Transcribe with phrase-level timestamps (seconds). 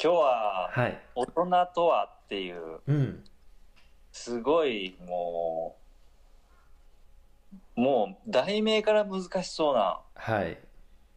[0.00, 1.00] 今日は、はい。
[1.16, 3.24] 大人とはっていう、うん。
[4.12, 5.76] すごい、も
[7.76, 10.56] う、もう、題名から難しそうなはい。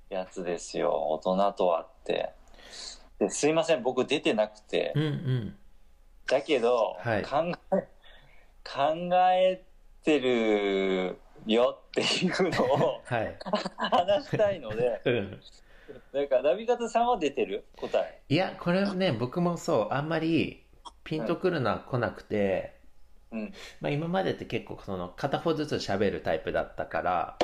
[0.10, 0.92] やつですよ。
[1.10, 2.32] 大人とはって。
[3.20, 4.94] ですいません、僕出てなくて。
[4.96, 5.56] うんうん。
[6.28, 7.88] だけど、はい考え、
[8.64, 9.64] 考え
[10.04, 13.38] てるよっていうのを はい。
[13.92, 15.42] 話したいので、うん。
[16.14, 17.66] なんか、ラビカタさんは出てる？
[17.78, 18.22] 答え。
[18.30, 20.64] いや、これはね、僕もそう、あんまり
[21.04, 22.80] ピンとくるのは来なくて、
[23.32, 23.54] うん。
[23.80, 27.38] まあ今までって結構その片方ずつ喋るタイプだったから。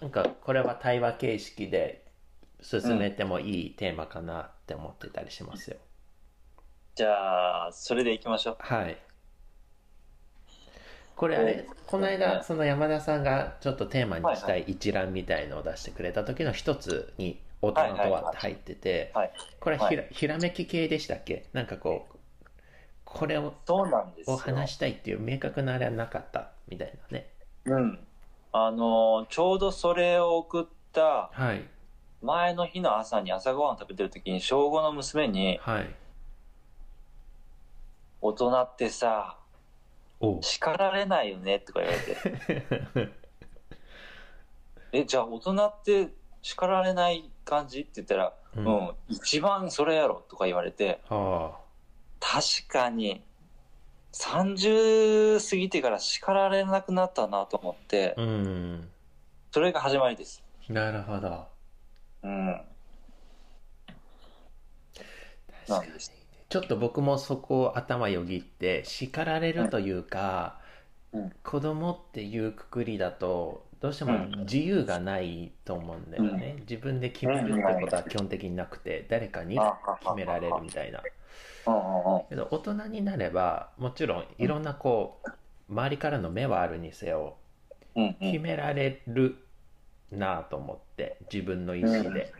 [0.00, 2.04] なんかこれは対話形式で
[2.60, 5.78] 進めてもいいテーマかなって思ってたりしますよ。
[6.94, 8.56] じゃあ、それでいきましょう。
[8.60, 8.96] はい。
[11.16, 19.32] これあれ、この間、その山田さんがちょっとテーマにしたい一覧みたいのを出してくれた時の一つに、大人とはって入ってて、はい。
[19.60, 21.46] これはひら,、ひらめき系でしたっけ？
[21.52, 22.16] なんかこう、
[23.04, 24.34] これをそうなんですよ。
[24.34, 27.28] を話したいっていう明確なあれはなかったみたいなね。
[27.66, 27.98] うん。
[28.52, 31.64] あのー、ちょうどそれを送ったはい。
[32.20, 35.94] 前の日の朝に朝ごはん食べてる時に小5の娘に、はい。
[38.20, 39.36] 大人ってさ。
[40.40, 43.12] 叱られないよねとか言われて。
[44.92, 46.08] え、じゃあ大人って
[46.42, 51.58] 叱られない感じって言ったら、ううんん、一番それやろとか言われて、は
[52.20, 53.24] 確かに、
[54.12, 58.90] 30過ぎてから叱られなくなったなと思ってあ。、うん。
[59.50, 60.42] それが始まりです。
[60.68, 61.46] なるほど。
[62.22, 62.46] うん。
[65.68, 66.21] なんです。
[66.52, 70.60] ちょっと僕もそこを頭よぎって、叱られるというか、
[71.12, 76.56] うん子供っていうくくりだと、どうしても自由がないと思うんだよね。
[76.60, 79.58] 自分で決めるってことは基本的になくて、誰かに
[80.00, 81.00] 決められるみたいな。
[81.66, 82.22] うんうんうん。
[82.28, 85.20] けど大人になれば、もちろんいろんなこ
[85.68, 87.38] う、周りからの目はあるにせよ、
[87.96, 88.42] うんう決ん。
[88.42, 89.36] められる
[90.10, 92.34] なぁと思って、自分の意思で。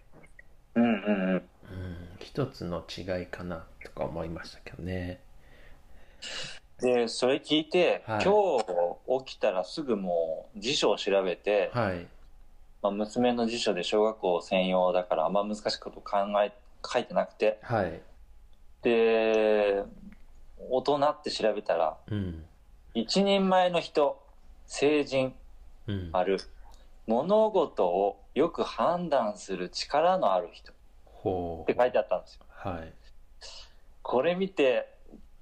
[0.75, 1.52] うんうんうん。
[2.23, 5.21] うん、一つの違いかなとか思いましたけどね。
[6.81, 12.07] で、それ聞いて、はい今日起きたらすぐもう辞書を調べて、はい。
[12.83, 16.53] まあ、娘の辞書で小学校専用だからあんま難しいこと考え、
[16.85, 18.01] 書いてなくて、はい。
[18.83, 19.85] で、
[20.69, 22.45] 大人って調べたら、うん。
[22.95, 24.21] 一人前の人、
[24.67, 25.35] 成人、
[25.87, 26.11] うん。
[26.13, 26.41] ある、
[27.07, 30.75] 物事をよく判断する力のある人っ
[31.23, 31.73] ほう。
[31.73, 32.41] て書いてあったんですよ。
[32.49, 32.93] はい。
[34.03, 34.89] これ見て、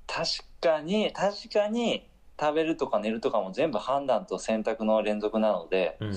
[0.06, 0.28] 確
[0.60, 2.06] かに、確かに、
[2.38, 6.14] 食べるとか寝るとかも全部判断と選択の連続なので、うん。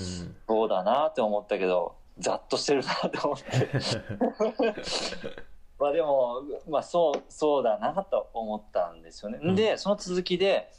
[0.47, 3.43] そうだなって思ったけど、ざっとしてるなって思って。
[5.79, 9.39] まあでも、まあそう、そうだなと思ったんですよね。
[9.41, 10.69] うんで、その続きで、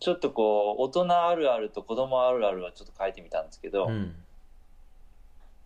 [0.00, 3.88] ちょっとこう、大人あるあると子供あるあるはちょっと書いてみたんですけど、う。
[3.88, 4.23] うん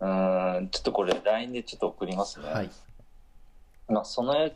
[0.05, 2.49] ーん、ちょっとこれ LINE でちょっと送りますね。
[2.49, 2.69] はい。
[3.87, 4.51] まあそのや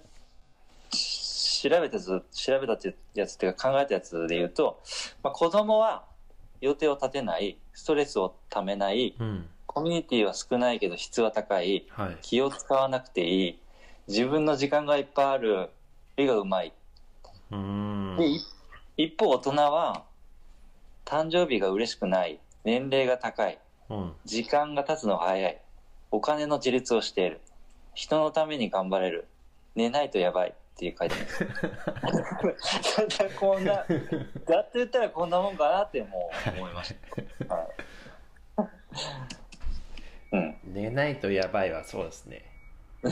[0.92, 2.78] 調べたやつ、調べた
[3.14, 4.82] やつっていうか考えたやつで言うと、
[5.24, 6.06] まあ子供は
[6.62, 9.50] 予定を立てない、ストレスをためない、うん。
[9.66, 12.18] コミュニティは少ないけど質は高い、はい。
[12.22, 13.60] 気を使わなくていい、
[14.08, 15.70] 自分の時間がいっぱいある、
[16.16, 16.74] 絵がうまい。
[17.52, 18.16] うーん。
[18.18, 18.46] で、一
[18.96, 20.06] 一方大人は、
[21.06, 23.58] 誕生日が嬉しくない、年齢が高い、
[23.90, 24.14] うん。
[24.26, 25.62] 時間が経つのが早い、
[26.12, 27.42] お金の自立をしている、
[27.94, 29.28] 人のために頑張れる、
[29.76, 33.08] 寝ないとやばいっていう書いてます。
[33.18, 36.96] ただこんな、だって言ったらこんなもんかなってもう思いまし
[37.48, 37.56] た。
[37.56, 37.68] はい。
[40.32, 40.58] うん。
[40.64, 42.46] 寝ないとやばいはそうですね。
[43.04, 43.08] う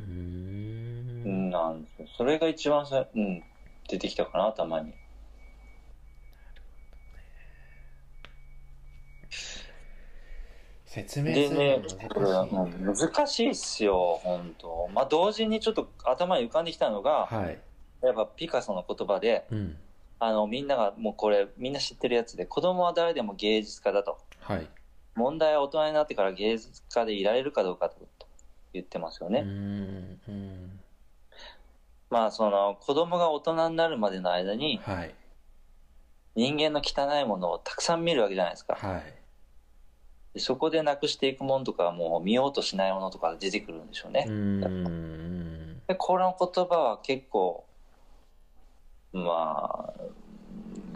[0.00, 1.50] ーん。
[1.50, 3.42] なんそれが一番さ、うん、
[3.88, 4.94] 出てきたかな、たまに。
[10.92, 12.86] 説明ですねるの、これは難しい。
[12.86, 17.58] うん難しいっすよ、本当まあ、同時にちょっと頭に浮かんできたのが、はい。
[18.02, 19.76] やっぱピカソの言葉で、うん。
[20.18, 24.18] あの、みんながもうこれ、みんな知ってるやつで、子供は誰でも芸術家だと。
[24.40, 24.68] はい。
[25.14, 28.06] 問題は大人になってから芸術家でいられるかどうかと
[28.74, 29.40] 言ってますよね。
[29.40, 30.20] うーん。
[30.28, 30.80] うん。
[32.10, 35.14] まあ、その、子供が大人になるまでの間に、はい。
[36.34, 38.74] 人間の汚いものをたくさん見るわけじゃないですか。
[38.74, 39.21] はい。
[40.34, 45.88] でそこでなくしていくものとか、もう見ようとしないものとか出てくるんでしょうねう。
[45.88, 47.64] で、この言葉は結構、
[49.12, 50.00] まあ、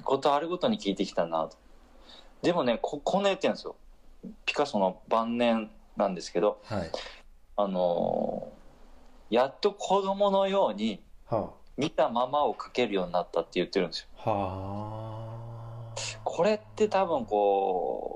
[0.03, 1.57] ことあるごとに聞いてきたなと。
[2.43, 3.77] でもね、こ、こんな言ってるんですよ。
[4.45, 6.91] ピカソの晩年なんですけど、はい。
[7.57, 8.57] あのー
[9.31, 14.07] やっと子供のようには見たままを描けるようになったって言ってるんですよ。
[14.25, 14.31] あ。
[14.31, 15.27] は
[15.95, 15.97] あ。
[16.23, 18.16] これって多分こ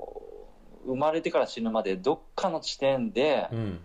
[0.85, 3.79] 生まれてから死ぬまでどっかの地点でうん。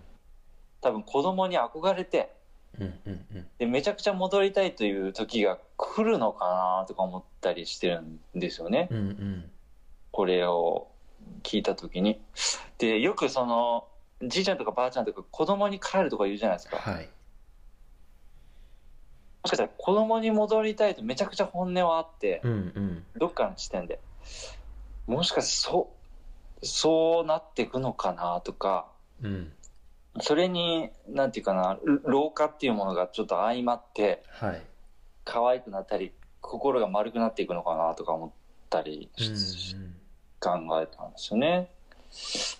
[0.81, 2.33] 多分子供に憧れて、
[2.79, 3.47] うんうんうん。
[3.59, 8.89] で、めちゃくちゃ戻りたいという時が来るのかなとか思ったりしてるんですよね。
[8.91, 9.51] うんうん。
[10.13, 10.89] これを
[11.43, 12.21] 聞いた時に。
[12.79, 13.89] で、よくその、
[14.23, 16.77] じいちゃんとかばあちゃんとか子供に帰るとか言うじゃないですか。
[16.77, 17.09] はい。
[19.43, 23.05] もしかしたら子供に戻りたいとめちゃくちゃ本音はあって、うんうん。
[23.17, 24.01] どっかの地点で。
[25.07, 25.96] もしかしてそう、
[26.63, 28.87] そうなっていくのかなとか、
[29.23, 29.53] うん。
[30.21, 34.63] それに、なんていうかな、老化っていうものがちょっと相まって、はい。
[35.25, 38.31] 可愛くなったり、心が丸くなっていくのかなとか思っ
[38.71, 39.97] たりうんしうん。
[40.41, 41.71] 考えたんですよね。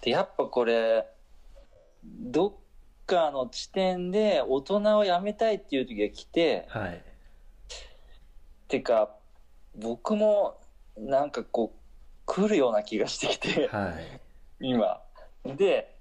[0.03, 1.07] で、やっぱこれ、
[2.05, 2.53] どっ
[3.07, 7.03] かの地点で大人を辞めたいっていう時が来て、はい。
[8.69, 9.11] てか、
[9.77, 10.59] 僕も
[10.97, 11.86] なんかこう、
[12.27, 14.21] 来るような気がしてきて、はい。
[14.61, 15.01] 今。
[15.45, 15.97] で、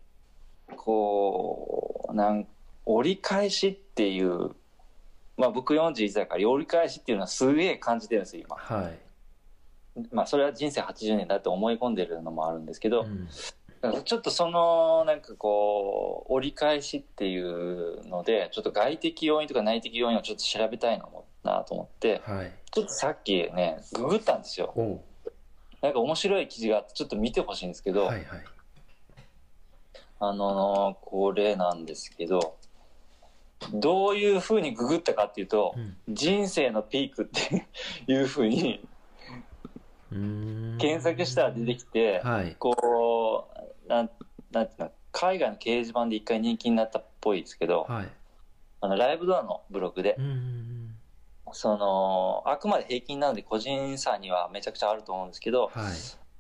[0.76, 2.48] こう、なん、
[2.86, 4.52] 折り返しっていう、
[5.38, 8.56] まあ僕41歳から折り返しっていうのはすげえ感じてるんですよ、今。
[8.58, 9.00] はい。
[10.12, 13.30] まあそれは人生80年だって思い込んでるのもあるんですけど、うん
[14.04, 22.52] ちょっとその、なんかこう、折り返しっていうので、ちょっと外的要因とか内的要因をちょっと調べたいのなと思って、はい。
[22.72, 24.74] ちょっとさっきね、ググったんですよ。
[25.86, 28.44] なんか面白い記事があって、ちょっと見てほしいんですけど、はいはい。
[30.20, 32.58] あの、これなんですけど、
[33.72, 37.68] どういう風にググったかっていうとう、ん人生のピークって
[38.08, 38.88] いう風に
[40.12, 40.78] うーん。
[40.80, 42.56] 検索したら出てきて、はい。
[42.56, 43.48] こ
[43.86, 44.10] う、なん、
[44.52, 48.08] なんていうの、海外の掲示板で一回人気になったっぽいですけど、はい。
[48.82, 50.75] あの、ライブドアのブログでう、ん。
[51.52, 55.94] その、あくまで平均なので個人差にはめちゃくちゃあると思うんですけど、はい。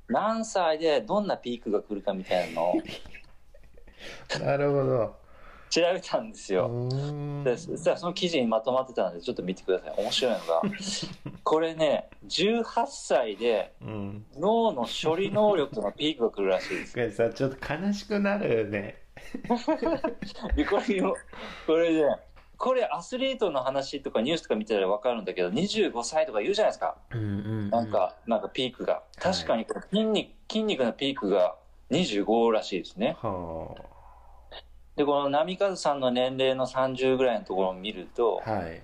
[0.07, 2.75] 何歳でどんなピークが来るかみたいなのを
[4.39, 5.25] なるほど。
[5.69, 6.69] 調べたんですよ。
[7.43, 10.61] でそしたらその記事にまとまってたのでちょっと見てください面白いのが
[11.43, 14.25] これね18歳でうん。
[14.37, 19.01] 脳の処理能力のピークが来るらしいですさ、ちょっと悲しくなるね。
[20.55, 21.15] でこれを
[21.65, 22.19] これね
[22.57, 27.69] これアスリートの話とかニュースとか見てたら分かるんだけど25歳とか言うじゃないですかうんうん。
[27.69, 31.55] なんか、なんかピークが確かに筋肉筋肉のピークが
[31.91, 33.75] 25らしいですねは
[34.95, 38.51] でこの波数さんの年齢の30ぐらいのところを見るとあ。
[38.51, 38.81] はい。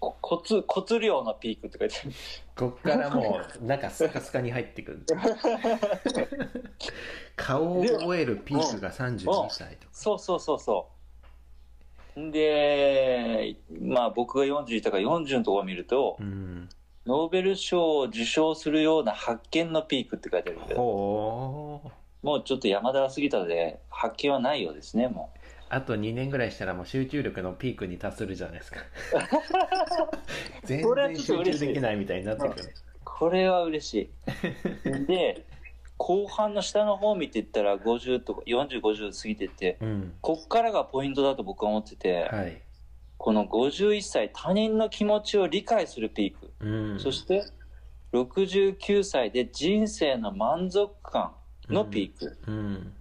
[0.00, 2.12] こ骨骨量のピークって書いてある
[2.56, 5.04] こっからもう、なんかスカスカに入ってくる。
[7.36, 9.92] 顔を覚えるピークが32歳とか。
[9.92, 10.99] そうそうそうそう。
[12.16, 16.68] で、まあ僕が40いたから40のところを見ると、うん。
[17.06, 20.80] ノーベル賞を受賞するような発見のピークって書いてあるけど。
[22.22, 25.32] もうちょっと山田らすぎたので、発見はないようですね、も
[25.70, 28.80] あと2年ぐらいしたらもう集中力のピークに達するじゃないですか。
[30.64, 32.64] 全これは然集中できないみたいになってくる。
[32.64, 32.68] う。
[33.04, 34.10] これは嬉し
[34.84, 35.06] い。
[35.06, 35.46] で、
[36.02, 40.14] 後半の下の方見ていったら50とか40、50過ぎてて、うん。
[40.22, 42.62] こっからがポイントだと僕は思ってて、はい。
[43.18, 46.50] この51歳、他人の気持ちを理解するピーク。
[46.60, 47.00] うん。
[47.00, 47.44] そして、
[48.14, 51.32] 69歳で人生の満足感
[51.68, 52.38] のピーク。
[52.46, 52.94] うん。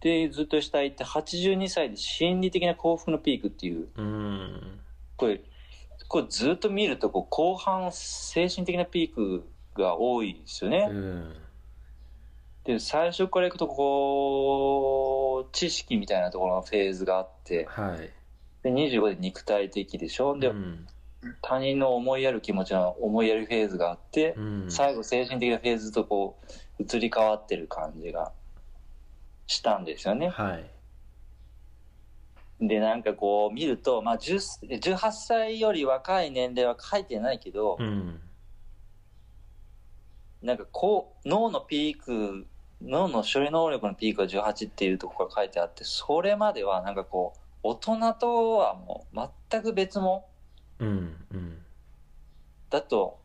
[0.00, 4.80] で、ずっと下行って、82歳で心理的な幸福のピークっていう、うん。
[5.16, 5.40] これ、
[6.08, 10.90] これずっと見ると、こう、後半、精神的なピークが多いですよね。
[12.68, 12.74] うん。
[12.74, 18.10] で、最初から行くと、こう、知識みたいなところのフェーズがあって、はい。
[18.62, 20.38] で、25で肉体的でしょ？
[20.38, 20.86] でう、ん。
[21.42, 24.70] 他人の思いやる気持ちの思いやるフェーズがあって、うん。
[24.70, 26.38] 最後精神的なフェーズとこ
[26.78, 28.32] う移り変わってる感じが
[29.48, 30.28] したんですよね。
[30.28, 30.70] はい。
[32.60, 38.20] でなんかこう見ると、まあ、10 18歳より若い年齢は書いてないけど、うん。
[40.42, 42.46] なんかこう脳のピーク
[42.82, 50.24] 脳の処理能力のピークが18っていうところが書いてあってそれまではなんかこう大人とはもう全く別物
[50.78, 51.16] うん。
[51.32, 51.58] うん。
[52.70, 53.18] だと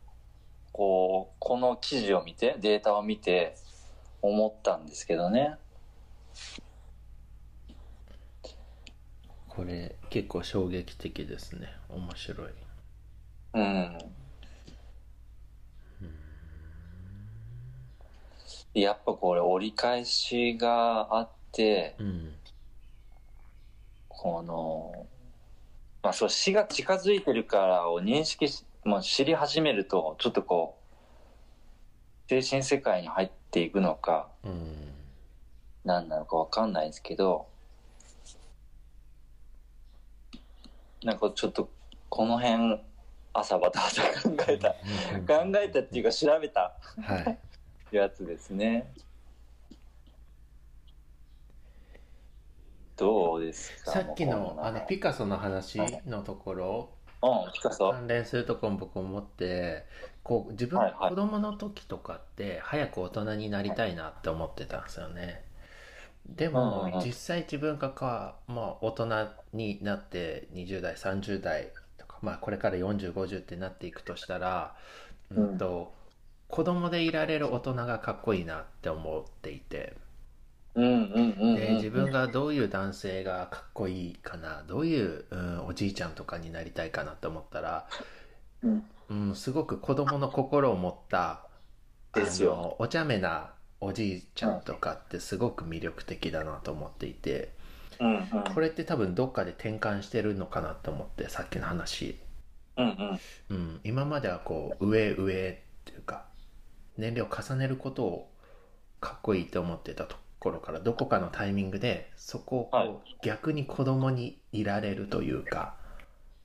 [0.72, 3.54] こうこの記事を見てデータを見て
[4.22, 5.56] 思ったんですけどね。
[9.48, 11.68] これ結構衝撃的ですね。
[11.88, 12.48] 面白い。
[13.54, 13.98] うん。
[18.74, 22.30] やっぱこれ折り返しがあって、うん
[24.08, 25.06] この、
[26.02, 30.78] まあそう死が近づいてるからを認識し、まあ、知り始めると、ちょっとこ
[32.26, 34.76] う、精神世界に入っていくのか、うん
[35.84, 37.46] 何なのかわかんないですけど、
[41.02, 41.68] なんかちょっと
[42.08, 42.80] この辺
[43.34, 46.72] 朝バタバタ考えた、考えたっていうか調べた。
[47.02, 47.38] はい
[47.98, 48.92] やつですね。
[52.96, 56.88] どうですかさっきのあのピカソの話のところ。
[57.22, 57.90] うん、ピカソ。
[57.90, 59.84] 関連するところ僕思って
[60.22, 61.10] こう自分はいはい。
[61.10, 65.42] 子供の時とかって早く大人になりたいなって思ってたんですよね。
[66.26, 66.90] でうんうんうん。
[66.92, 74.76] も実際自分がか、まあ、大人になって20代30代とか、まあ、これから4050ってなっていくとしたら、
[75.30, 75.92] うんと
[76.48, 79.96] 子供でいられる大人がかっこいいなって思っていて。
[80.74, 81.56] うんうんうんうん。
[81.56, 87.86] で自分がどういう男性がかっこいいかなどういう、うん、おじいちゃんとかになりたいかなって思ったら、
[88.62, 88.84] うん。
[89.10, 91.46] うん、すごく子供の心を持った
[92.12, 92.56] あですよ。
[92.56, 97.52] のお茶目なおじいちゃんとかってすごく魅力的だなと思っていて。
[98.00, 98.24] うんうん。
[98.54, 102.18] これって多分どっかで転換してるのかなと思ってさっきの話、
[102.76, 103.20] うんうん。
[103.50, 106.24] うん、今まではこう上上っていうか
[106.96, 108.30] 年齢を重ねることを
[109.00, 115.76] かっこいいと思ってたところからどこかのタイミングでそこを逆に子供にいられるというか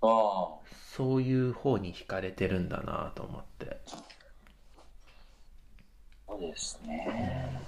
[0.01, 0.59] ああ。
[0.99, 3.79] そういう方に惹かれてるんだなと思って。
[6.27, 7.61] そうですね。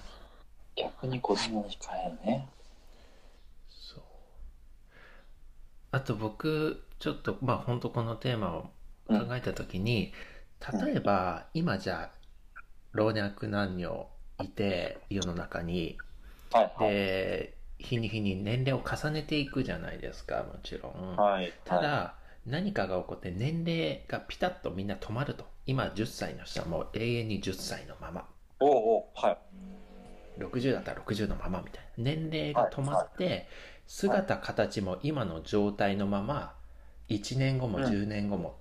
[0.76, 2.50] 逆に子供に控えるね。
[3.70, 4.04] そう。
[5.92, 8.64] あと僕ちょっとまあ本当このテーマを
[9.08, 10.14] 考えた時に、
[10.86, 12.21] 例えば今じゃあ
[12.94, 14.08] 老若男女
[14.42, 15.98] いて世の中に。
[16.52, 16.90] はいはい。
[16.90, 22.14] で日に日に年齢を重ねていくじゃないですかもちろん、はいただ、
[22.46, 25.46] 何かが起こって年齢がピタッとみんな止まると。
[25.66, 28.28] 今10歳の人はもう永遠に10歳のまま。
[28.60, 29.38] おうおうはい。
[30.40, 31.90] 60だったら60のままみたいな。
[31.98, 33.48] 年齢が止まって、
[33.88, 36.54] 姿形も今の状態のまま
[37.10, 38.58] 1年後もうん10年後も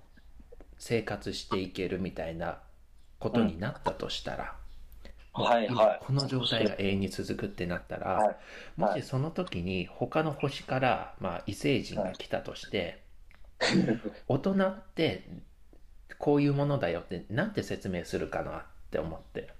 [0.77, 2.59] 生活していけるみたいな
[3.21, 4.55] ことになったとしたら、
[5.33, 5.99] もう今はいはい。
[6.01, 8.35] この状態が永遠に続くってなったら、はい
[8.75, 13.03] もしその時に他の星から、まあ、異星人が来たとして、
[14.27, 15.29] 大人って
[16.17, 19.53] こういうものだよってなんて説明するかなって思って。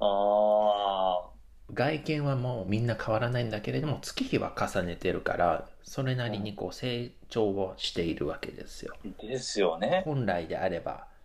[0.00, 1.30] ああ
[1.72, 8.94] 外見はもうみんな変わらないんだけれども月日は重ねてるからそれなりにこう成長をしているわけですよ。
[9.20, 10.02] ですよね。
[10.04, 10.92] 本来であれば。
[11.10, 11.15] うん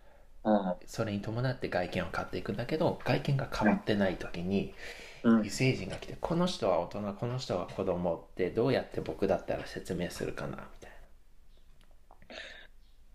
[0.86, 4.74] それに伴って外見は変わっていくんだけど外見が変わってない時に
[5.22, 5.46] うん。
[5.46, 10.90] 異星人が来てこの人は大人この人は子供ってどうやって僕だったら説明するかなみたい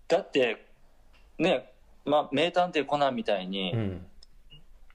[0.07, 0.65] だって
[1.37, 1.69] ね
[2.05, 4.05] まあ名探偵コナンみたいに、なうん。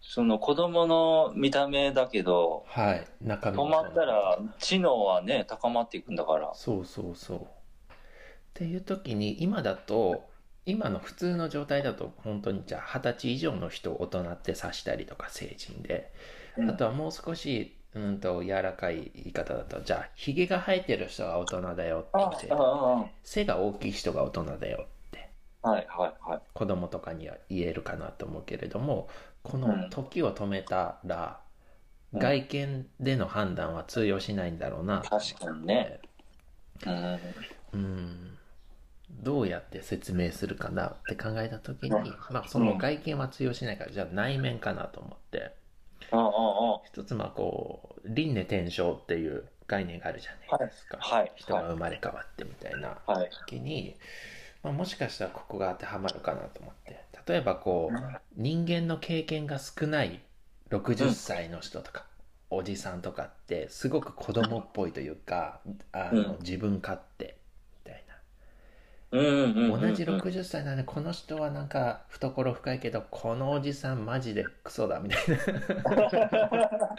[0.01, 6.53] その子供の見た目だけどはい中身も止まったら知能はね高まっていくんだから。
[6.55, 7.39] そうそうそう。
[7.39, 7.45] っ
[8.55, 10.25] ていう時に今だと
[10.65, 16.13] 今の普通の状態だと本当にじゃあ二十歳以上の人を大人って指したりとか成人で
[16.57, 16.71] うん。
[16.71, 22.49] あとはもう少しうんと柔らかい言い方だとじゃあひげが生えてる人が大人だよあって
[23.23, 25.31] 背が大きい人が大人だよって。
[25.63, 26.41] はいはいはい。
[26.55, 29.09] 子供とかには言えるかなと思うけれども
[29.43, 31.41] このうん時を止めたら
[32.13, 32.21] うん。
[32.21, 36.01] 外見での判断は通用しないんだろうな確かにね。
[36.87, 37.21] うん。
[37.73, 38.39] うん
[39.13, 42.17] どうやって説明するかなって考えた時にうん。
[42.31, 45.55] まあその外見は通用しないからじゃあ内面かなと思って。
[46.85, 50.99] 一つまあこう輪廻転生っていう概念があるじゃないですか。
[51.01, 51.33] はい。
[51.37, 53.31] 人が生まれ変わってみたいなはい。
[53.31, 53.97] 時に、
[54.63, 57.07] まあ、もしかしたらここが当てはまるかなと思って。
[57.27, 60.21] 例えばこう人間の経験が少ない
[60.71, 62.07] 60歳の人とか、
[62.51, 65.61] おじさんとかってすごく子供っぽいというか
[65.93, 66.39] あの、うん。
[66.41, 67.42] 自分勝手
[69.13, 69.81] うんうんうんうん。
[69.81, 75.37] な同じ60歳なんでこの人はなんか懐深いけどこのおじさんマジでクソだみたいな。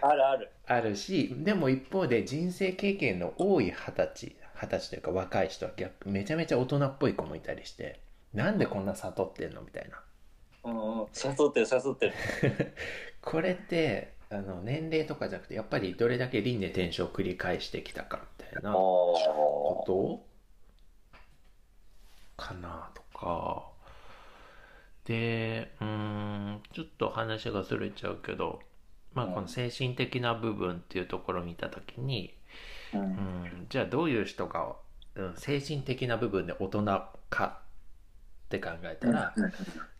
[0.00, 0.50] あるある。
[0.66, 8.00] あるしでも一方で人生経験の多い二十歳二十歳というか若い人は逆めちゃめちゃ大人っぽい子もいたりして
[8.32, 10.00] なんでこんな悟ってんのみたいな。
[10.64, 11.06] うんうん。
[11.14, 12.12] 誘ってる誘ってる。
[13.20, 20.33] これってあの年齢とかじゃなくてやっぱりどれだけ輪廻転生を繰り返してきたかみたいなおこと？
[22.36, 23.68] かなとか。
[25.04, 28.60] でうーんちょっと話がずれちゃうけど、
[29.12, 29.34] まあ、うん。
[29.34, 32.34] この精神的な部分っていうところを見た時に、
[32.94, 33.00] うん。
[33.00, 34.76] うん、じゃあどういう人が、
[35.14, 36.84] うん、精神的な部分で大人
[37.28, 37.60] か
[38.46, 39.34] って考えたら、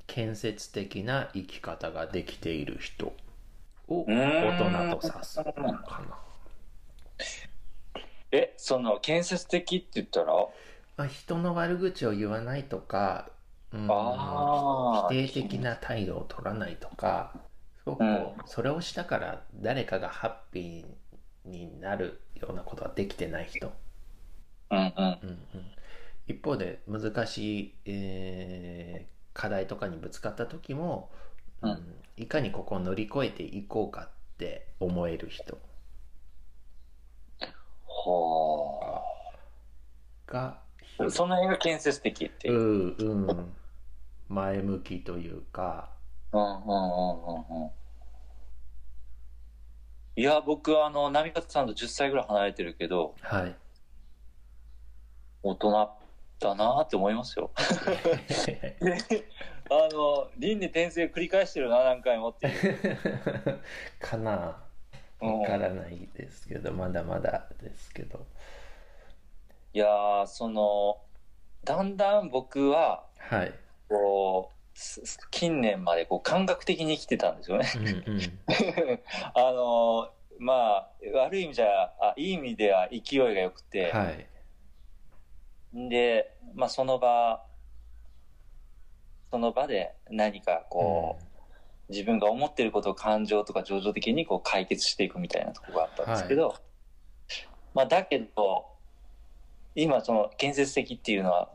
[0.07, 3.13] 建設的な生き方ができている人
[3.89, 5.85] を大人と指すかな。
[8.33, 10.33] えその建設的って言ったら？
[10.97, 13.31] まあ、人の悪口を言わないとか、
[13.73, 14.05] うん、
[14.93, 17.35] 否定的な態度を取らないとか
[17.79, 23.73] すごくこうそれをしたから誰かがハッピーになるようなことができてない人、
[24.71, 24.87] うんうん。
[24.97, 25.73] うんうん、
[26.27, 31.11] 一方で難しい、えー課題とかにぶつかった時も、
[31.63, 34.09] うんいかにここを乗り越えていこうかっ
[34.39, 35.59] て思える人。
[37.87, 39.03] は
[40.27, 40.64] があ
[41.11, 42.55] その辺が建設的っていう。
[42.55, 43.53] う、んうん。
[44.29, 45.91] 前向きというか。
[46.33, 47.71] うんうんうんうんうん。
[50.17, 53.57] いや僕はあの波方さんと10歳ぐらい離れてるけどはい。
[55.43, 55.91] 大人
[56.39, 57.51] だなって思いますよ。
[59.71, 62.79] あの輪廻転生繰り返してるな何回もっていう、
[63.99, 64.63] かな。
[65.21, 65.41] うん。
[65.41, 68.27] わからないですけど、まだまだですけど
[69.75, 70.99] いやーその
[71.65, 73.55] だんだん僕ははい。
[73.89, 77.69] こうす近年までこう感覚的に生きてたんですよね。
[77.77, 78.21] うんうん。
[79.35, 84.27] あのまあ悪い意味じゃあいい意味では勢いが良くて、はい。
[85.89, 87.45] で、まあ、その場
[89.31, 96.55] その場で何かこう、自分が思ってることを感情とか情緒的にこう解決していくみたいなところがあったんですけど、
[97.75, 98.74] まあだけど
[99.75, 101.51] 今その建設的っていうのは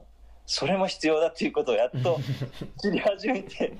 [0.46, 2.20] それも必要だっていうことをやっと
[2.82, 3.78] 知り始めて。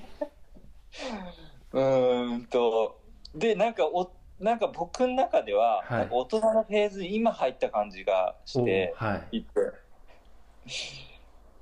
[1.72, 3.00] うーんと。
[3.34, 6.08] でなんかおなんか僕の中では、はい。
[6.10, 9.38] 大人のフェーズに今入った感じがしておはい。
[9.38, 9.50] いて。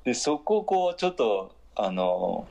[0.05, 2.47] でそこをこうちょっとあの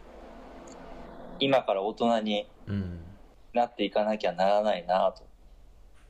[1.40, 3.04] 今から大人にうん。
[3.54, 5.27] なっていかなきゃならないなと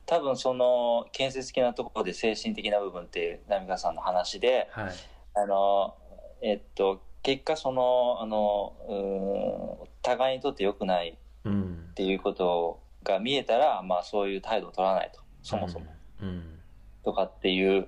[0.08, 4.92] 多分その建設的なところで精神的な部分って波川さんの話ではい。
[5.34, 5.94] あの
[6.40, 15.86] えっと結果そのあのうーん互いにとって良くないうんっていうことが見えたらまあそういう態度を取らないとそもそも、
[16.22, 16.58] うん。
[17.04, 17.86] とかっていう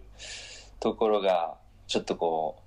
[0.79, 1.57] ところが
[1.87, 2.63] ちょっとこ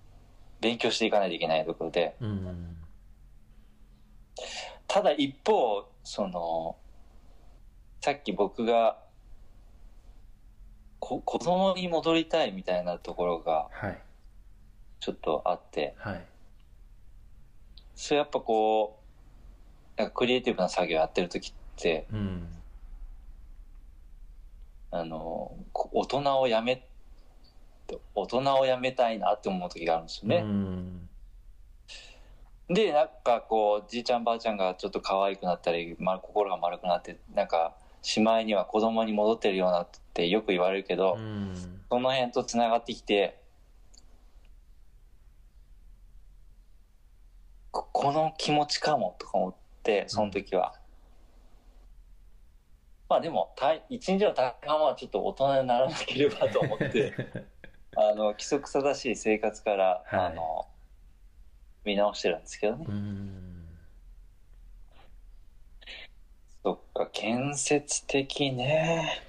[0.60, 2.16] う勉強していかないといけないところで。
[2.20, 2.76] うん。
[4.88, 6.76] ただ一方その
[8.02, 8.98] さっき僕が
[11.06, 14.02] こ子供に戻りたいみたいなところがはい。
[15.02, 15.96] ちょっとあって。
[15.98, 16.26] はい。
[17.94, 19.00] それやっぱこ
[19.98, 22.48] うなんかクリエイティブな作業やってる時ってうん。
[24.92, 26.88] あのこ大人をやめ
[28.16, 30.38] 大人をやめたいなって思う時があるんですよね。
[30.38, 31.10] うん。
[32.70, 41.56] でなんかこうじいちゃんばあちゃんがちょっと可愛くなったり、ま、心が丸くなってなんかしまいには子供に戻ってるようなってよく言われるけど、うん。
[41.90, 43.40] その辺とつながってきて
[47.72, 50.74] ここの気持ちかもとか思ってその時は、
[53.10, 57.14] まあでも大一日の大半はちょっと大人にならなければと思って
[57.96, 60.20] あの規則正しい生活から、はい。
[60.20, 60.68] あの
[61.86, 62.86] 見直してるんですけどね。
[62.88, 63.43] うん
[66.64, 69.22] そっか建設的ね。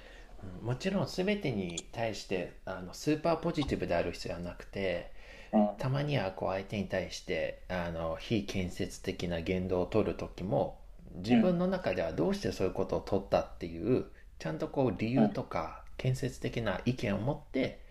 [0.61, 5.11] もちろん全てに対してあのスーパーポジティブである必要はなくて
[5.51, 5.69] うん。
[5.77, 10.79] たまにはこう相手に対してあの非建設的な言動を取る時も
[11.15, 14.05] 自分の中ではどうしてそういうことを取ったっていう
[14.39, 17.81] ちゃんとこう理由とか建設的な意見を持って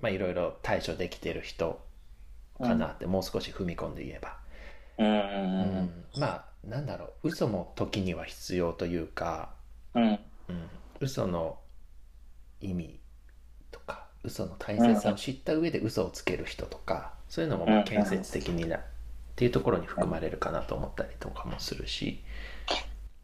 [0.00, 1.80] まあいろいろ対処できてる人
[2.62, 4.38] かなって、もう少し踏み込んで言えば、
[4.98, 5.08] ううん
[5.60, 6.04] うんん。
[6.16, 9.50] まあなんだろう嘘も時には必要というか、
[9.94, 10.02] うん。
[10.02, 10.10] うん。
[10.10, 10.18] うん、
[11.00, 11.58] 嘘の
[12.60, 13.00] 意味
[13.70, 18.80] とか嘘の大切さを知った上で嘘をつける人とかそういうのもまあ建設的になっ
[19.36, 22.22] ていうところに含まれるかなと思ったりとかもするし、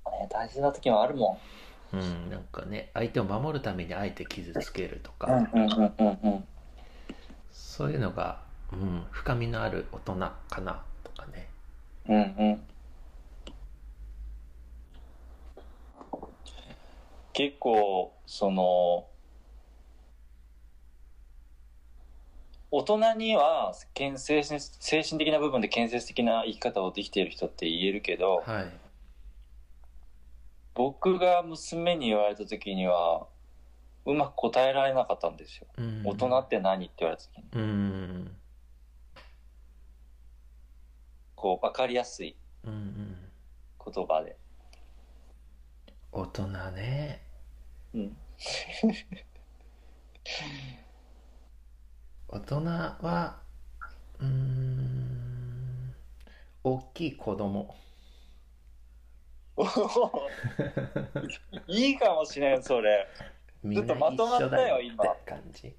[0.07, 1.39] ね大事な時もあるも
[1.93, 6.45] うん、なんかね相手を守るためにあえて傷つけるとか、んうんうんうんうんうん。
[7.53, 8.41] そういうのが、
[8.73, 10.15] うん、深みのある大人
[10.49, 11.49] かなとかね。
[12.09, 12.19] うんう
[12.55, 12.61] ん
[17.35, 19.07] 結構その
[22.71, 28.85] 大人には建精神精神的な部分で建設的な生き方をできている人って言えるけどはい。
[30.75, 33.29] 僕が娘に言われた時には、
[34.07, 35.67] うまく答えられなかったんですよ。
[35.79, 37.45] うん大人って何って言われた時に。
[37.55, 38.37] うん
[41.37, 44.37] こう、わかりやすい言葉で。
[46.17, 47.27] 大人ね
[47.93, 48.17] うん。
[52.29, 53.43] 大人は
[54.21, 55.95] うーん
[56.63, 57.75] 大きい子供
[61.67, 63.09] いいかもしれん、それ。
[63.73, 65.77] ちょっとまとまったよ一緒だって感じ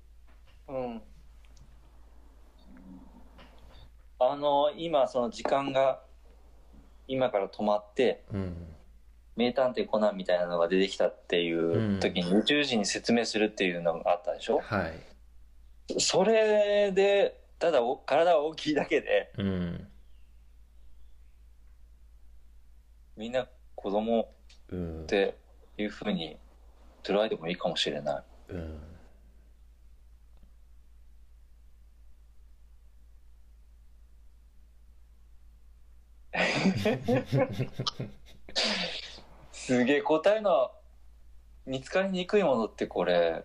[0.67, 1.01] うん。
[4.19, 6.03] あの、今、その時間が、
[7.07, 8.74] 今から止まって、うん
[9.35, 15.99] 名探偵コナンみたいなのが出てきたっていう時に宇宙人に説明するっていうのがあったでしょ、はい。
[15.99, 19.87] それで、ただお体が大きいだけで、うん。
[23.17, 24.29] みんな子供
[24.69, 25.35] うんって
[25.77, 26.37] いうふうに
[27.03, 28.23] 捉えてもいいかもしれない。
[28.49, 28.79] うん
[39.65, 40.69] すげえ答えの
[41.65, 43.43] 見つかりにくいものってこれ、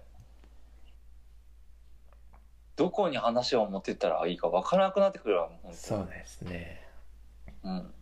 [2.77, 6.87] どこに話を持ってったらいいかわからなくなってくるわ、本そうですね
[7.63, 7.95] 当うん。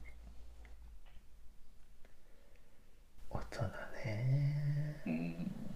[3.31, 3.62] 大人
[4.04, 5.68] ねうん。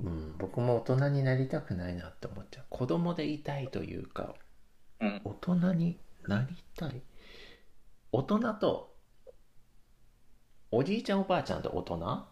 [0.00, 4.34] うん僕も大人になりたくないなって思っちゃう子供でいたいというか
[5.00, 5.20] うん。
[5.22, 7.02] 大人になりたい
[8.16, 8.94] 大人と
[10.70, 12.24] おじいちゃんおばあちゃんと大人？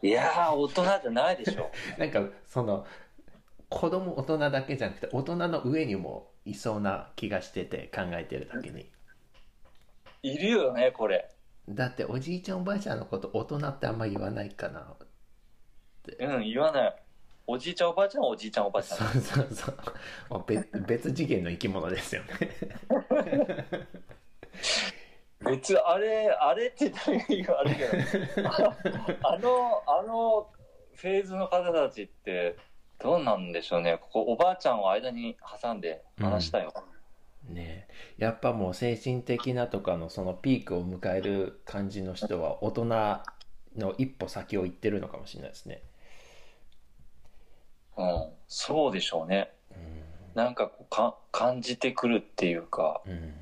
[0.00, 1.70] いやー、大人じゃないでしょ。
[2.00, 2.86] なんかその
[3.68, 8.90] 子供大人だけじゃなくて大人の上にもいそうな気がしてて考えてる時に
[10.22, 11.30] いるよね、これ。
[11.68, 14.96] だっておじいちゃんおばあちゃんのこと大人ってあんま言わないかな
[16.18, 17.02] うん、言わない。
[17.46, 19.18] おじいちゃんおばあちゃんはおじいちゃんおばあちゃんそ。
[19.18, 19.76] うそうそう
[20.30, 22.28] もう別別次元の生き物ですよね
[25.44, 28.76] 別、あれ、あれって言ったら言われるけど、あ
[29.24, 30.48] あの、あの
[30.94, 32.56] フェーズの方たちって、
[33.00, 33.98] どうなんでしょうね。
[34.00, 36.72] ここ、おばあちゃんを間に挟んで話したよ。
[37.48, 42.84] ねやっぱもう精神的なとかのそのピークを迎える感じの人は大人
[43.76, 45.82] の一歩先を行ってるのかもしれないですね
[47.96, 49.52] うん、そうでしょうね。
[50.34, 53.34] なんかこうか感じてくるっていうか、うん、うん、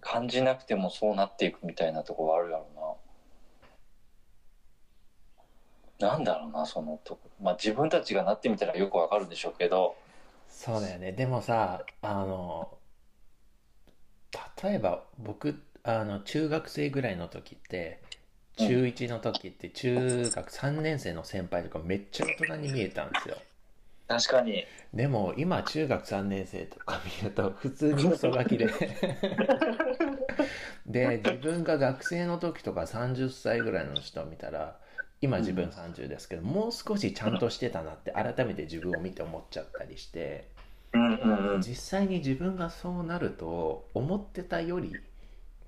[0.00, 2.66] 感じなくてもそうなっていくみたいなところあるやろ
[6.00, 6.10] うな。
[6.10, 7.30] なんだろうな、そのとこ。
[7.40, 9.94] まあ自分たちがなってみたらよくわかるんでしょうけど、
[10.52, 12.68] そうだよねでもさあの
[14.62, 18.00] 例えば僕あの中学生ぐらいの時って
[18.56, 23.36] 中1の時って中学3年生の先輩とかめっちゃ大人に見えたんですよ
[24.08, 24.64] 確かに。
[24.92, 28.66] でも今中学3年生とか見ると普通にクソガキで
[30.84, 34.76] で自分が学生の時とか30歳ぐらいの人を見たら
[35.22, 40.44] 今自分30ですけどもう少しちゃんとしてたなって改めて自分を見て思っちゃったりして
[40.92, 41.60] うんうんうん。
[41.62, 44.94] 実際に自分がそうなると思ってたより、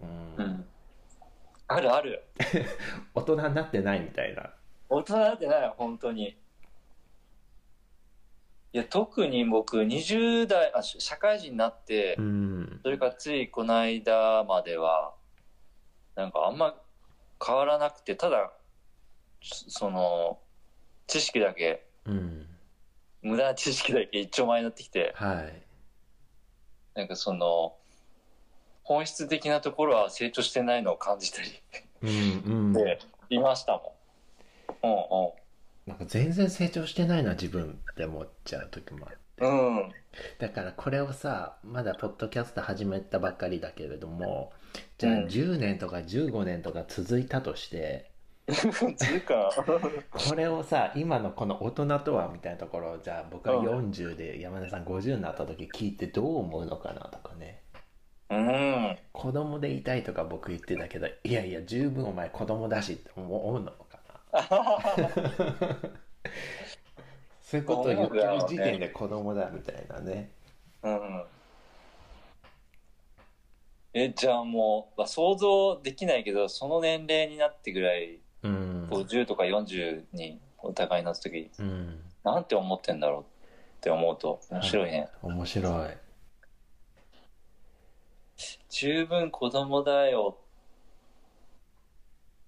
[0.03, 0.65] うんうん。
[1.67, 2.25] あるある。
[3.15, 4.55] 大人になってないみたいな
[4.89, 6.37] 大人だってない、本当に。
[8.73, 15.15] いや、特に僕、20代、あ、し社会人になって、うんそれからついこの間までは、
[16.17, 16.75] なんかあんま
[17.45, 18.53] 変わらなくて、ただ、
[19.43, 20.41] そその、
[21.07, 22.49] 知識だけ、うん
[23.23, 25.63] 無駄な知識だけ一丁前になってきて、はい
[26.95, 27.77] なんかその、
[28.85, 31.49] 本質的なところは成長してないのを感じたり。
[32.03, 32.73] うんうん。
[32.73, 32.99] で、
[33.31, 33.95] いましたも
[35.87, 35.91] ん。
[35.91, 39.77] なんか全然成長してないな自分って思っちゃう時もあるうんうん。
[39.77, 39.93] うん。
[40.39, 44.53] だからこれをさまだポッドキャスト始めたばっかりだけれども
[44.99, 45.27] じゃあうん。
[45.27, 48.11] 10年とか15年とか続いたとして、
[50.11, 53.91] これをさ今のこの大人とはみたいなところをじゃあ僕がうん。
[53.91, 57.64] 40で山田さん50になった時聞いてどう思うのかなとかね
[58.37, 58.99] うん。
[59.13, 63.99] 子供でいたいとか僕言ってたけどいやいや十分お前子供だしって思うのか
[64.33, 64.43] な？
[67.43, 70.31] そういうことを言ってる時点で子供だみたいなね
[70.83, 71.25] うん。
[73.97, 83.25] え、じゃあもう、まあ、想像できないけど、その年齢になってぐらい、うん50とか40にお互いになった時、うんなんて思ってんだろうっ
[83.81, 85.09] て思うと面白いね。
[85.23, 85.91] 面白い
[88.75, 90.37] 十分子供だよ。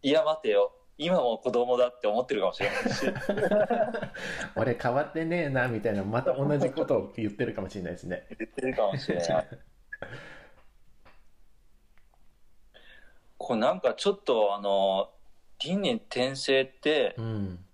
[0.02, 0.72] いや、待てよ。
[0.98, 3.06] 今も子供だって思ってるかもしれないし。
[4.56, 9.48] 俺変わってねえなみたいなまた同じことを言ってるかもしれないですね言ってるかもしれない。
[13.38, 15.12] これなんかちょっとあの、
[15.58, 17.64] 輪廻転生ってう、ん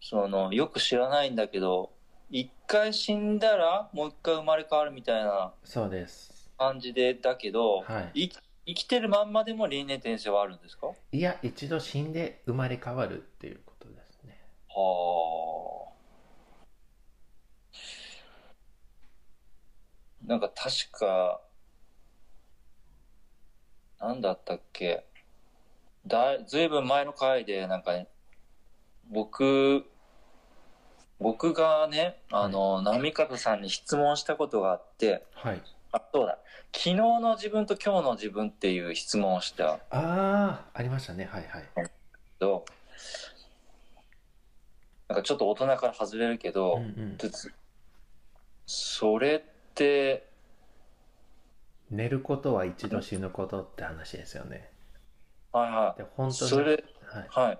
[0.00, 1.92] その、よく知らないんだけど、
[2.30, 8.28] 一回死んだらもう一回生まれ変わるみたいなそうです感じで、だけど、はい。
[8.28, 10.90] 生き生きてるまんまでも輪廻転生はあるんですか？
[11.12, 14.40] いや一度死んで生まれ変わるっていうことですね。
[14.68, 15.94] はあ。
[20.26, 21.42] なんか確か、
[24.00, 25.04] なんだったっけ？
[26.06, 28.08] だい、ずいぶん前の回で、なんかね、
[29.10, 29.84] 僕、
[31.20, 35.62] 僕がね、あの、波方さんに質問したことがあって、はい
[35.96, 36.38] あ、そうだ？
[36.72, 41.82] 昨日の自分と今日の自分っていう質問をしたああありましたねはいはいけ
[42.40, 42.64] ど、
[45.08, 47.18] なんかちょっと大人から外れるけど、うんうん
[48.66, 49.42] それっ
[49.74, 50.26] て、
[51.90, 54.70] 寝ることは一度死ぬことって話ですよね
[55.52, 56.32] はいはで本い。
[56.32, 57.58] 当にそれ、はいはい。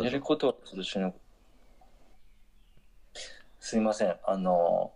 [0.00, 1.12] 寝ることはちょっと死ぬ。
[3.60, 4.16] すいません。
[4.24, 4.92] あの、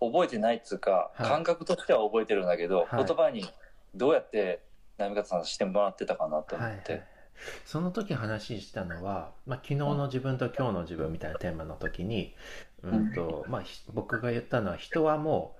[0.00, 3.44] 覚えてないっつうか、はい感覚としては覚えてるんだけど、はい言葉に
[3.94, 4.62] どうやって
[4.98, 6.92] 波方さんしてもらってたかなと思って。
[6.92, 7.06] はいはい、
[7.64, 12.34] その時話したのは、まあ、昨日の自分と今日の自分みたいなテーマの時に、
[12.82, 15.56] うんとまあ、ひ僕が言ったのは人はも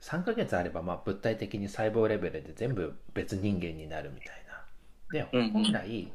[0.00, 4.50] う3ヶ月あればまあ物体的に細胞レベルで全部別人間になるみたいな。
[5.12, 6.12] でうんうん本来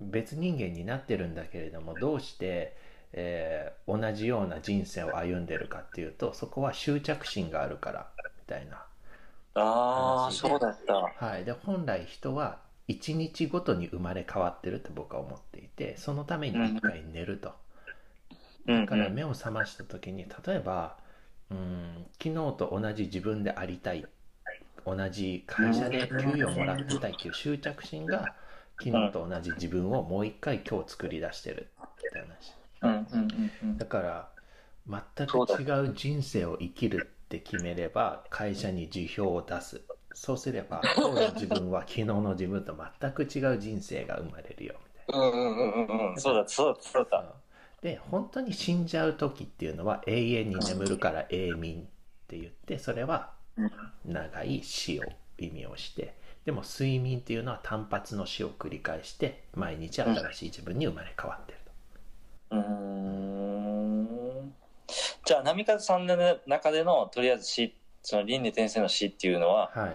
[0.00, 2.74] 別人間になってるんだけれどもどうして、
[3.12, 8.84] えー同じような人生を歩んでるかっていうとそこは執着心があるからみたいな。
[9.54, 10.94] ああ、そうだった。
[10.94, 17.52] はい、で本来人は1日ごとに生まれ変わってるって僕は思っていてそのために1回寝ると、
[18.66, 20.96] うん、だから目を覚ました時に例えば
[21.50, 24.04] うん昨日と同じ自分でありたい
[24.84, 28.34] 同じ会社で給与をもらってたいっていう執着心が
[28.82, 32.59] 昨日と同じ自分をもう一回今日作り出してるって話
[33.78, 34.30] だから
[35.16, 39.82] 全く違う人生を生きるって決めれば会社に辞表を出す。
[40.12, 46.20] そうすれば今日の自分は昨日の自分と全く違う人生が生まれるよみたいうんうんうんうんうん。
[46.20, 47.34] そうだそうだそうだ。
[47.82, 51.84] で本当に死んじゃう時っていうのは永遠に眠るから永眠っ
[52.28, 54.00] て言ってそれはた。
[54.04, 56.14] 長い死を意味をして
[56.44, 61.69] でも睡眠っていうのは単発の死を繰り返して毎日新しい自分に生まれ変わってると
[62.50, 64.54] うーん
[65.24, 69.88] じゃあ波風さんの中でのとりあえず死その輪廻転生の死っていうのはは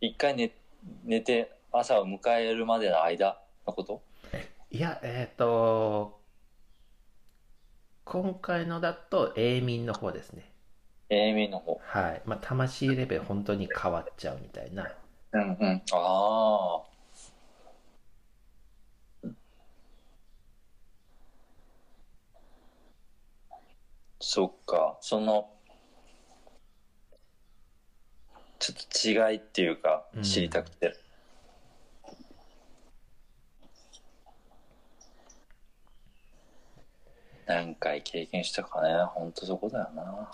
[0.00, 0.52] い一回寝
[1.04, 4.02] 寝て朝を迎えるまでの間のこと？
[4.70, 6.18] いや、えっ、と、
[8.04, 10.50] 今回のだと永眠の方ですね。
[11.10, 12.22] 永眠の方はい。
[12.24, 14.90] まあ、魂レベル本当に変わっちゃうみたいな。
[15.32, 16.91] うんうんああ
[24.24, 24.96] そっか。
[25.00, 25.50] その
[28.60, 30.22] ちょっと違いっていうかうん。
[30.22, 30.94] 知りたくて、
[37.46, 38.94] 何回経験したかね。
[39.06, 40.30] ほんとそこだよな。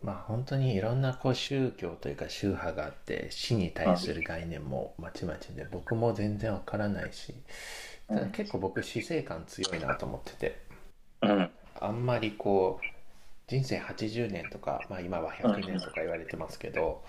[0.00, 7.34] まあ、本当にいろんなこう宗教というか宗派があって、死に対する概念もまちまちで、僕も全然わからないし、
[8.06, 10.62] ただ結構僕死生観強いなと思ってて、
[11.22, 12.86] うんあんまりこう、
[13.46, 17.02] 人生80年とか、まあ今は100年とか言われてますけど、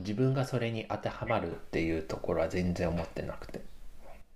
[0.00, 3.60] 自分がそれに当てはまるっていうところは全然思ってなくて、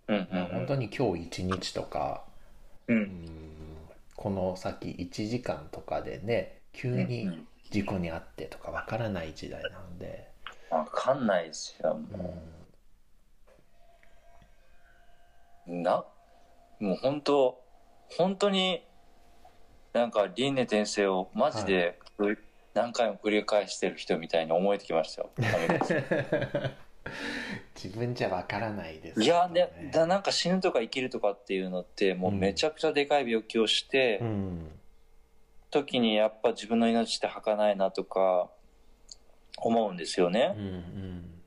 [0.09, 2.25] うんうん本当に今日一日とか、
[2.89, 2.97] うん。
[2.97, 3.51] うん
[4.21, 10.29] この先1時間とかでね急に事故に遭ってとかわからない時代なので、
[10.69, 12.17] わかんないですよう。
[12.17, 12.19] ん。
[12.19, 12.43] も
[15.69, 16.05] うな
[16.81, 17.59] もう本当
[18.11, 18.85] 本当に
[19.93, 21.99] なんか輪廻転生をマジで
[22.75, 25.31] 何回も繰り返してる人みたいに思えてきましたよ。
[27.75, 34.71] 自分じゃわからないですいやねだなんか死ぬとか生きるとかっていうのってもうめちゃくちゃでかい病気をして、うん。
[35.71, 38.51] 時にやっぱ自分の命って儚いなとか
[39.57, 40.53] 思うんですよね。
[40.57, 41.41] うんうん。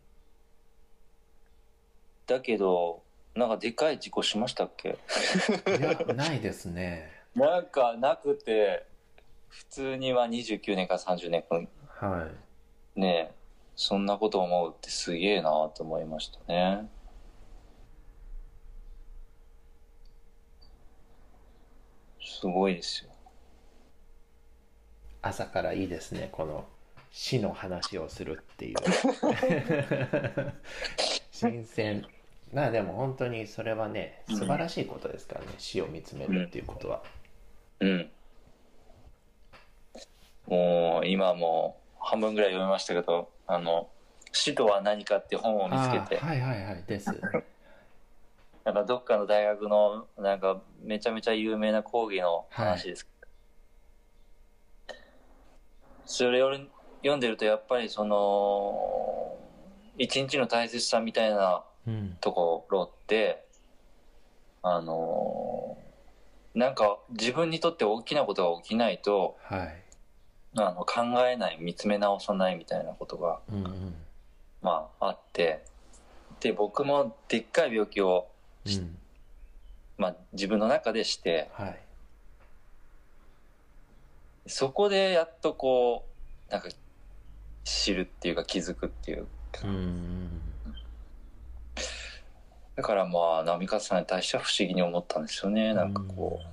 [2.26, 3.04] だけど
[3.36, 4.98] なんかでかい事故しましたっけ？
[5.68, 8.86] いやないですねなんかなくて
[9.50, 11.68] 普通には29年から30年間
[12.00, 12.28] は
[12.96, 13.00] い。
[13.00, 13.44] ねえ
[13.76, 16.90] そんなこと思うってすげえなと思いましたね。
[22.22, 23.10] すごいですよ。
[25.22, 26.66] 朝からいいですね、この
[27.10, 28.76] 死の話をするっていう。
[31.32, 32.06] 新鮮。
[32.54, 37.02] まあでも本当にそれはね、素晴らしいことですからね、死を見つめるっていうことは。
[37.04, 37.23] うん。
[40.48, 43.90] もう今もう半分ぐらい読みましたけど、あの、
[44.32, 47.10] 死とは何かって本を見つけてあ、はいはいはい、です。
[48.64, 53.10] なんかどっかの大学のなんかめちゃめちゃ有名な講義の話です。
[56.06, 56.54] それを
[56.98, 59.38] 読んでるとやっぱりその、
[59.98, 62.18] 一日の大切さみたいなうん。
[62.22, 63.44] ところって、
[64.62, 65.43] あの
[66.56, 69.84] なんか自分にとって大きなことが起きないと、はい。
[70.56, 73.96] あの考えない、見つめ直さないみたいなことが、うんうん。
[74.62, 75.64] まああって、
[76.40, 78.28] で、僕もでっかい病気を、
[78.66, 78.98] うん。
[79.98, 81.80] まあ自分の中でして、はい。
[84.46, 86.06] そこでやっとこ
[86.50, 86.70] う、なんか
[87.64, 89.28] 知るっていうか気づくっていう。
[89.64, 90.53] うんうん。
[92.76, 95.74] だからまあ、波勝さんに対しては不思議に思ったんですよね。
[95.74, 96.48] なんかこう、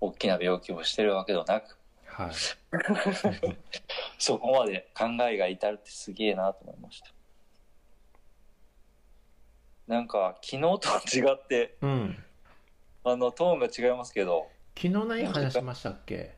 [0.00, 2.30] 大きな病気をしてるわけではなく、はい。
[4.18, 7.08] そこまで考えが至るってすげえなと思いました。
[9.86, 12.24] なんか、昨日と違って、うん。
[13.04, 16.36] あの、トーンが違いますけど、昨日何話しましたっけ？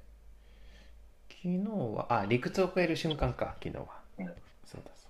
[1.29, 3.87] 昨日は、あ、理屈を超える瞬間か、昨日は。
[4.19, 4.27] うん
[4.65, 5.10] そうだそう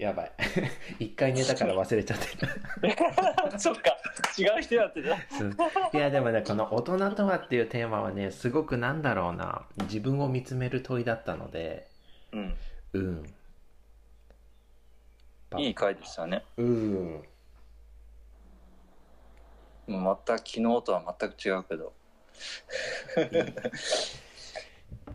[0.00, 0.32] やばい。
[1.04, 2.24] 一回寝たから忘れちゃって
[2.86, 2.96] る。
[3.60, 3.94] そっか、
[4.38, 5.14] 違う人やってた。
[5.92, 11.86] いやでもねこの「大人とは」っていうテーマはねすごくなんだろうな自分を見つめる問いだったので
[12.32, 12.56] うん。
[12.94, 13.34] うん
[15.58, 16.44] いい回でしたね。
[16.56, 17.22] うん
[19.86, 21.92] また昨日とは全く違うけど。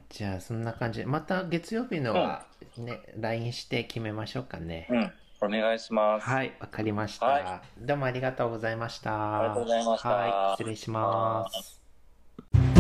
[0.10, 2.46] じゃあそんな感じでまた月曜日のは
[2.82, 5.12] ね、LINE して決めましょうかね、うん。
[5.42, 6.28] お願いします。
[6.28, 9.40] はいわかりました、はどうもありがとうございました。
[9.40, 10.10] ありがとうございました。
[10.10, 12.75] はい失礼します